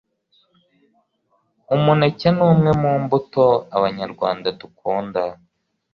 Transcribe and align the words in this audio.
Umuneke 1.75 2.27
ntumwe 2.35 2.71
mumbuto 2.81 3.45
abanyarwanda 3.77 4.47
dukunda 4.59 5.21